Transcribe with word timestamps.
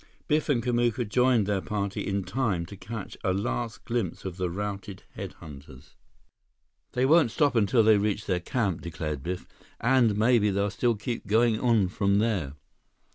Biff 0.27 0.49
and 0.49 0.63
Kamuka 0.63 1.07
joined 1.07 1.45
their 1.45 1.61
party 1.61 2.07
in 2.07 2.23
time 2.23 2.65
to 2.65 2.75
catch 2.75 3.15
a 3.23 3.33
last 3.33 3.85
glimpse 3.85 4.25
of 4.25 4.37
the 4.37 4.49
routed 4.49 5.03
head 5.11 5.33
hunters. 5.33 5.95
"They 6.93 7.05
won't 7.05 7.29
stop 7.29 7.55
until 7.55 7.83
they 7.83 7.97
reach 7.99 8.25
their 8.25 8.39
camp," 8.39 8.81
declared 8.81 9.21
Biff, 9.21 9.45
"and 9.79 10.17
maybe 10.17 10.49
they'll 10.49 10.71
still 10.71 10.95
keep 10.95 11.25
on 11.25 11.29
going 11.53 11.87
from 11.89 12.17
there." 12.17 12.53